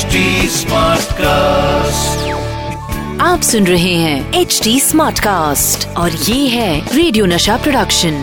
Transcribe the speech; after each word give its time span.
HD 0.00 0.20
Smartcast. 0.56 2.20
आप 3.22 3.40
सुन 3.42 3.66
रहे 3.66 3.94
हैं 3.94 4.40
एच 4.40 4.60
डी 4.64 4.78
स्मार्ट 4.80 5.18
कास्ट 5.20 5.86
और 5.98 6.10
ये 6.28 6.46
है 6.48 6.96
radio 6.96 7.26
Nasha 7.26 7.56
production 7.64 8.14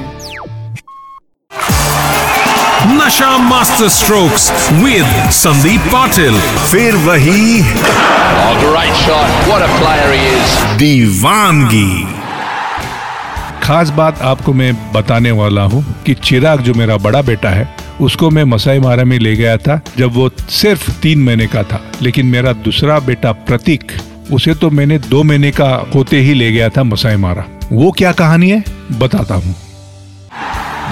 Nasha 2.93 3.38
master 3.50 3.89
strokes 3.98 4.50
with 4.73 5.29
Sandeep 5.39 5.89
Patil 5.93 6.39
फिर 6.71 6.95
वही 7.07 7.61
Oh, 8.39 8.54
great 8.64 8.96
shot. 9.05 9.39
What 9.50 9.66
a 9.66 9.71
player 9.80 10.12
he 10.14 10.78
दीवानगी 10.78 11.89
खास 13.64 13.89
बात 13.98 14.21
आपको 14.32 14.54
मैं 14.54 14.73
बताने 14.94 15.32
वाला 15.41 15.64
हूँ 15.73 15.84
कि 16.05 16.14
चिराग 16.23 16.62
जो 16.62 16.73
मेरा 16.73 16.98
बड़ा 17.05 17.21
बेटा 17.30 17.50
है 17.50 17.75
उसको 18.02 18.29
मैं 18.29 18.43
मसाई 18.43 18.79
मारा 18.79 19.04
में 19.04 19.20
ले 19.20 19.36
गया 19.36 19.57
था, 19.57 19.82
जब 19.97 20.14
वो 20.14 20.29
सिर्फ़ 20.50 20.91
तीन 20.91 21.24
महीने 21.24 21.47
का 21.47 21.64
था। 21.64 21.92
लेकिन 22.01 22.25
मेरा 22.25 22.54
दूसरा 22.54 23.00
बेटा 23.00 23.32
प्रतीक, 23.32 23.92
उसे 24.32 24.54
तो 24.54 24.70
मैंने 24.70 24.97
दो 25.00 25.23
महीने 25.23 25.51
का 25.51 25.70
होते 25.96 26.20
ही 26.20 26.33
ले 26.33 26.51
गया 26.51 26.70
था 26.70 26.83
मसाई 26.83 27.15
मारा। 27.15 27.46
वो 27.71 27.92
क्या 27.92 28.11
कहानी 28.11 28.50
है? 28.50 28.64
बताता 29.00 29.36
हूँ। 29.36 29.56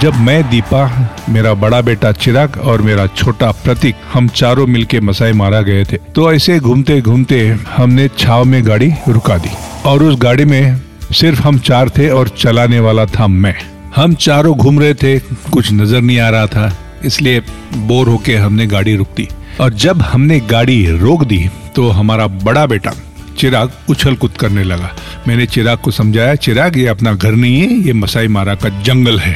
जब 0.02 0.16
मैं, 0.16 0.50
दीपा, 0.50 1.10
मेरा 1.30 1.54
बड़ा 1.54 1.82
बेटा 1.82 2.12
चिराग 2.12 2.58
और 2.58 2.82
मेरा 2.82 3.06
छोटा 3.08 3.52
प्रतीक, 3.52 3.96
हम 4.14 4.28
चारों 4.28 4.68
मिलके 4.68 5.00
मसाई 5.00 5.34
मारा 5.34 5.62
गए 5.62 5.84
थे 5.84 5.98
तो 6.16 6.32
ऐसे 6.34 6.60
घूमते 6.60 7.02
घूमते 7.02 7.58
हमने 7.70 8.08
छाव 8.18 8.44
में 8.46 8.66
गाड़ी 8.68 8.92
रुका 9.08 9.38
दी। 9.38 9.50
और 9.86 10.04
उस 10.04 10.18
गाड़ी 10.20 10.46
में 10.46 10.82
सिर्फ़ 11.12 11.42
हम 11.42 11.60
चार 11.60 11.90
थे 11.90 12.10
और 12.10 12.28
चलाने 12.28 12.80
वाला 12.80 13.06
था 13.06 13.28
मैं। 13.28 13.56
हम 13.96 14.14
चारों 14.14 14.56
घूम 14.58 14.80
रहे 14.80 14.94
थे, 14.94 15.20
कुछ 15.20 15.72
नज़र 15.72 16.02
नहीं 16.02 16.20
आ 16.20 16.30
रहा 16.30 16.48
था। 16.48 16.78
इसलिए 17.06 17.40
बोर 17.78 18.08
होके 18.08 18.36
हमने 18.36 18.68
गाड़ी 18.68 18.96
रुक 18.96 19.16
दी। 19.18 19.28
और 19.62 19.74
जब 19.76 20.02
हमने 20.04 20.40
गाड़ी 20.50 20.86
रोक 20.98 21.24
दी 21.24 21.48
तो 21.76 21.90
हमारा 21.90 22.28
बड़ा 22.28 22.66
बेटा 22.66 22.94
चिराग 23.38 23.72
उछल 23.90 24.16
कूद 24.16 24.32
करने 24.32 24.64
लगा। 24.64 24.92
मैंने 25.28 25.46
चिराग 25.46 25.78
को 25.78 25.92
समझाया, 25.92 26.36
चिराग, 26.38 26.78
ये 26.78 26.88
अपना 26.88 27.14
घर 27.14 27.32
नहीं 27.34 27.60
है, 27.60 27.78
ये 27.78 27.94
मसाई 27.94 28.28
मारा 28.30 28.56
का 28.56 28.70
जंगल 28.82 29.20
है। 29.20 29.36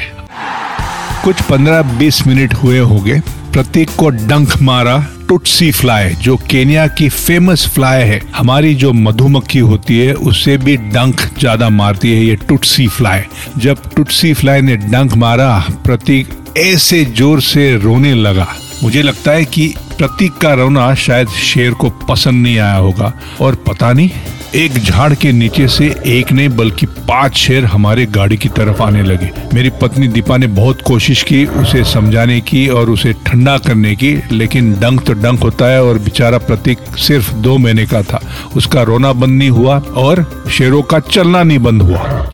कुछ 1.23 1.41
15-20 1.43 2.25
मिनट 2.27 2.53
हुए 2.53 2.79
होंगे, 2.79 3.19
प्रतीक 3.53 3.89
को 3.97 4.09
डंक 4.09 4.61
मारा 4.61 4.97
टुटसी 5.29 5.71
फ्लाई, 5.71 6.09
जो 6.15 6.35
केनिया 6.49 6.85
की 6.89 7.09
फ़ेमस 7.09 7.67
फ्लाई 7.67 8.03
है। 8.03 8.21
हमारी 8.35 8.73
जो 8.75 8.93
मधुमक्खी 8.93 9.59
होती 9.61 9.97
है 9.97 10.13
उससे 10.13 10.57
भी 10.57 10.75
डंक 10.77 11.21
ज़्यादा 11.39 11.69
मारती 11.71 12.11
है, 12.11 12.23
ये 12.25 12.35
टुटसी 12.47 12.87
फ्लाई। 12.89 13.21
जब 13.57 13.89
टुटसी 13.95 14.33
फ्लाई 14.33 14.61
ने 14.61 14.77
डंक 14.77 15.13
मारा, 15.15 15.57
प्रतीक 15.85 16.29
ऐसे 16.57 17.05
ज़ोर 17.05 17.41
से 17.41 17.75
रोने 17.77 18.13
लगा। 18.13 18.47
मुझे 18.83 19.01
लगता 19.01 19.31
है 19.31 19.45
कि 19.45 19.73
प्रतीक 19.97 20.37
का 20.37 20.53
रोना 20.53 20.93
शायद 20.95 21.27
शेर 21.27 21.71
को 21.71 21.89
पसंद 21.89 22.43
नहीं 22.43 22.57
आया 22.59 22.75
होगा। 22.75 23.13
और 23.41 23.55
पता 23.55 23.91
नहीं, 23.93 24.09
एक 24.55 24.73
झाड़ 24.73 25.13
के 25.13 25.31
नीचे 25.31 25.67
से 25.67 25.95
एक 26.05 26.31
नहीं, 26.31 26.49
बल्कि 26.49 26.85
पाँच 26.85 27.35
शेर 27.35 27.65
हमारे 27.65 28.05
गाड़ी 28.05 28.37
की 28.37 28.49
तरफ़ 28.49 28.81
आने 28.83 29.03
लगे। 29.03 29.31
मेरी 29.53 29.69
पत्नी 29.81 30.07
दीपा 30.07 30.37
ने 30.37 30.47
बहुत 30.47 30.81
कोशिश 30.81 31.23
की 31.23 31.45
उसे 31.45 31.83
समझाने 31.83 32.39
की 32.41 32.67
और 32.67 32.89
उसे 32.89 33.13
ठंडा 33.25 33.57
करने 33.57 33.95
की, 33.95 34.15
लेकिन 34.31 34.73
डंक 34.73 35.05
तो 35.05 35.13
डंक 35.13 35.43
होता 35.43 35.65
है 35.65 35.83
और 35.83 35.97
बेचारा 35.97 36.37
प्रतीक 36.37 36.77
सिर्फ़ 36.97 37.33
दो 37.33 37.57
महीने 37.57 37.85
का 37.85 38.01
था। 38.01 38.21
उसका 38.55 38.81
रोना 38.81 39.13
बंद 39.13 39.37
नहीं 39.37 39.49
हुआ 39.49 39.79
और 39.79 40.45
शेरों 40.51 40.81
का 40.81 40.99
चलना 40.99 41.43
नहीं 41.43 41.59
बंद 41.59 41.81
हुआ। 41.81 42.31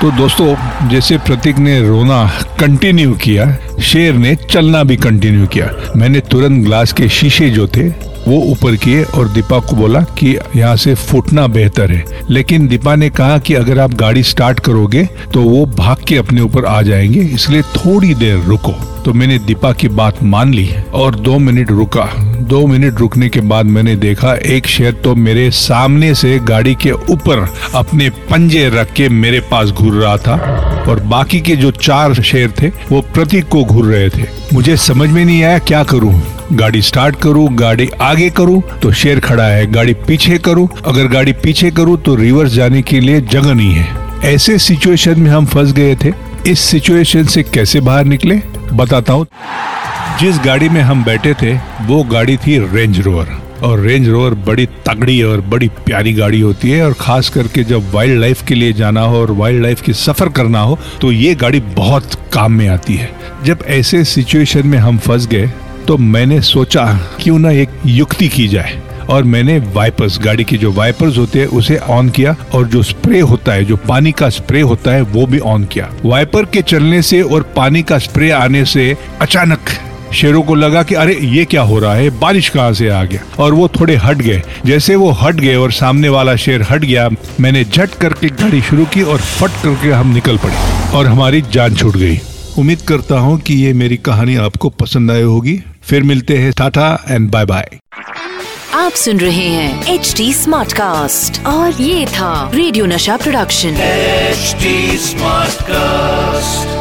तो 0.00 0.10
दोस्तों, 0.10 0.54
जैसे 0.88 1.16
प्रतीक 1.18 1.58
ने 1.58 1.80
रोना 1.80 2.18
कंटिन्यू 2.60 3.14
किया, 3.14 3.46
शेर 3.82 4.14
ने 4.14 4.34
चलना 4.36 4.82
भी 4.84 4.96
कंटिन्यू 4.96 5.46
किया। 5.46 5.68
मैंने 5.96 6.20
तुरंत 6.20 6.64
ग्लास 6.64 6.92
के 6.92 7.08
शीशे 7.08 7.48
जो 7.50 7.66
थे 7.66 7.88
वो 8.28 8.40
ऊपर 8.42 8.76
किए 8.76 9.02
और 9.04 9.28
दीपा 9.28 9.58
को 9.60 9.76
बोला 9.76 10.00
कि 10.18 10.36
यहाँ 10.56 10.76
से 10.76 10.94
फूटना 10.94 11.46
बेहतर 11.48 11.92
है। 11.92 12.04
लेकिन 12.30 12.66
दीपा 12.68 12.94
ने 12.94 13.10
कहा 13.10 13.38
कि 13.38 13.54
अगर 13.54 13.78
आप 13.78 13.94
गाड़ी 13.94 14.22
स्टार्ट 14.22 14.60
करोगे 14.60 15.04
तो 15.34 15.42
वो 15.42 15.64
भाग 15.76 16.04
के 16.08 16.16
अपने 16.16 16.40
ऊपर 16.40 16.64
आ 16.64 16.80
जाएँगे, 16.82 17.20
इसलिए 17.20 17.62
थोड़ी 17.62 18.14
देर 18.14 18.38
रुको। 18.38 18.72
तो 19.04 19.12
मैंने 19.12 19.38
दीपा 19.38 19.72
की 19.72 19.88
बात 19.88 20.22
मान 20.22 20.54
ली 20.54 20.68
और 20.94 21.14
दो 21.16 21.38
मिनट 21.38 21.70
रुका। 21.70 22.04
दो 22.40 22.66
मिनट 22.66 22.98
रुकने 22.98 23.28
के 23.28 23.40
बाद 23.42 23.66
मैंने 23.66 23.94
देखा 23.96 24.34
एक 24.46 24.66
शेर 24.66 24.92
तो 24.94 25.14
मेरे 25.14 25.50
सामने 25.50 26.14
से 26.14 26.38
गाड़ी 26.38 26.74
के 26.74 26.90
ऊपर 26.90 27.46
अपने 27.74 28.08
पंजे 28.30 28.68
रख 28.68 28.92
के 28.92 29.08
मेरे 29.08 29.40
पास 29.50 29.70
घूर 29.70 29.94
रहा 29.94 30.16
था 30.16 30.36
और 30.88 31.00
बाकी 31.04 31.40
के 31.40 31.56
जो 31.56 31.70
चार 31.72 32.14
शेर 32.14 32.52
थे, 32.60 32.68
वो 32.68 33.00
प्रतीक 33.14 33.48
को 33.48 33.64
घूर 33.64 33.84
रहे 33.86 34.08
थे। 34.08 34.26
मुझे 34.54 34.76
समझ 34.76 35.08
में 35.08 35.24
नहीं 35.24 35.42
आया 35.42 35.58
क्या 35.60 35.82
करूँ। 35.84 36.20
गाड़ी 36.52 36.80
स्टार्ट 36.82 37.16
करूँ, 37.16 37.48
गाड़ी 37.50 37.88
आगे 38.00 38.28
करूँ 38.30 38.60
तो 38.82 38.90
शेर 38.92 39.20
खड़ा 39.20 39.44
है। 39.44 39.66
गाड़ी 39.66 39.94
पीछे 40.06 40.36
करूँ। 40.38 40.68
अगर 40.86 41.06
गाड़ी 41.08 41.32
पीछे 41.34 41.70
करूँ 41.70 41.96
तो 41.96 42.14
रिवर्स 42.14 42.52
जाने 42.52 42.82
के 42.82 43.00
लिए 43.00 43.20
जगह 43.22 43.54
नहीं 43.54 43.72
है। 43.72 44.34
ऐसे 44.34 44.58
सिचुएशन 44.58 45.20
में 45.20 45.30
हम 45.30 45.46
फंस 45.46 45.72
गए 45.72 45.94
थे। 45.94 46.12
इस 46.46 46.60
सिचुएशन 46.60 47.24
से 47.24 47.42
कैसे 47.42 47.80
बाहर 47.80 48.04
निकले? 48.04 48.40
बताता 48.72 49.12
हूँ। 49.12 49.26
जिस 50.20 50.38
गाड़ी 50.44 50.68
में 50.68 50.80
हम 50.80 51.04
बैठे 51.04 51.34
थे, 51.34 51.54
वो 51.86 52.02
गाड़ी 52.04 52.36
थी 52.36 52.58
रेंज 52.68 53.00
रोवर 53.00 53.36
और 53.64 53.80
रेंज 53.80 54.08
रोवर 54.08 54.34
बड़ी 54.46 54.66
तगड़ी 54.86 55.20
और 55.22 55.40
बड़ी 55.40 55.68
प्यारी 55.86 56.12
गाड़ी 56.12 56.40
होती 56.40 56.70
है। 56.70 56.84
और 56.86 56.94
खास 57.00 57.28
करके 57.28 57.64
जब 57.64 57.92
वाइल्ड 57.92 58.20
लाइफ 58.20 58.46
के 58.48 58.54
लिए 58.54 58.72
जाना 58.72 59.00
हो 59.00 59.20
और 59.20 59.30
वाइल्ड 59.32 59.62
लाइफ 59.62 59.80
की 59.80 59.92
सफ़र 59.96 60.28
करना 60.28 60.60
हो 60.60 60.78
तो 61.00 61.12
ये 61.12 61.34
गाड़ी 61.34 61.60
बहुत 61.76 62.18
काम 62.32 62.52
में 62.52 62.66
आती 62.68 62.94
है। 62.94 63.10
जब 63.44 63.64
ऐसे 63.68 64.04
सिचुएशन 64.06 64.66
में 64.66 64.78
हम 64.78 64.98
फंस 64.98 65.26
गए 65.26 65.50
तो 65.88 65.96
मैंने 65.96 66.40
सोचा 66.40 67.00
क्यों 67.20 67.38
ना 67.38 67.50
एक 67.50 67.68
युक्ति 67.86 68.28
की 68.28 68.48
जाए। 68.48 68.82
और 69.10 69.24
मैंने 69.24 69.58
वाइपर्स, 69.58 70.18
गाड़ी 70.18 70.44
के 70.44 70.56
जो 70.56 70.72
वाइपर्स 70.72 71.18
होते 71.18 71.38
हैं, 71.38 71.46
उसे 71.46 71.76
ऑन 71.76 72.08
किया 72.08 72.36
और 72.54 72.66
जो 72.66 72.82
स्प्रे 72.82 73.20
होता 73.20 73.52
है, 73.52 73.64
जो 73.64 73.76
पानी 73.76 74.12
का 74.12 74.28
स्प्रे 74.28 74.60
होता 74.60 74.90
है, 74.90 75.02
वो 75.02 75.26
भी 75.26 75.38
ऑन 75.38 75.64
किया। 75.64 75.90
वाइपर 76.04 76.44
के 76.44 76.62
चलने 76.62 77.02
से 77.02 77.22
और 77.22 77.42
पानी 77.42 77.82
का 77.82 77.98
स्प्रे 77.98 78.30
आने 78.30 78.64
से 78.64 78.96
अचानक 79.20 79.60
शेरों 80.14 80.42
को 80.42 80.54
लगा 80.54 80.82
कि 80.82 80.94
अरे, 80.94 81.18
ये 81.22 81.44
क्या 81.44 81.62
हो 81.62 81.78
रहा 81.78 81.94
है? 81.94 82.10
बारिश 82.10 82.48
कहाँ 82.48 82.72
से 82.72 82.88
आ 82.88 83.04
गया? 83.04 83.20
और 83.38 83.54
वो 83.54 83.68
थोड़े 83.68 83.96
हट 83.96 84.16
गए। 84.16 84.42
जैसे 84.66 84.96
वो 84.96 85.10
हट 85.10 85.34
गए 85.34 85.54
और 85.54 85.72
सामने 85.72 86.08
वाला 86.08 86.36
शेर 86.36 86.66
हट 86.70 86.80
गया, 86.84 87.08
मैंने 87.40 87.64
झट 87.64 87.90
करके 87.90 88.28
गाड़ी 88.28 88.62
शुरू 88.62 88.84
की 88.84 89.02
और 89.02 89.18
फट 89.18 89.50
करके 89.50 89.90
हम 89.90 90.14
निकल 90.14 90.36
पड़े 90.36 90.54
और 90.96 91.06
हमारी 91.06 91.42
जान 91.52 91.74
छूट 91.74 91.96
गई। 91.96 92.20
उम्मीद 92.58 92.80
करता 92.80 93.18
हूँ 93.18 93.40
कि 93.40 93.54
ये 93.54 93.72
मेरी 93.72 93.96
कहानी 93.96 94.36
आपको 94.36 94.68
पसंद 94.68 95.10
आई 95.10 95.22
होगी। 95.22 95.62
फिर 95.88 96.02
मिलते 96.02 96.36
हैं 96.38 96.52
टाटा 96.52 96.88
एंड 97.08 97.30
बाय 97.30 97.44
बाय 97.44 97.78
आप 98.74 98.92
सुन 98.92 99.20
रहे 99.20 99.48
हैं 99.48 99.94
एच 99.94 100.14
डी 100.16 100.32
स्मार्ट 100.34 100.72
कास्ट 100.72 101.44
और 101.46 101.82
ये 101.82 102.06
था 102.08 102.50
radio 102.54 102.86
Nasha 102.86 103.16
production 103.16 103.76
H 103.82 104.56
smart 105.02 105.62
Smartcast. 105.66 106.75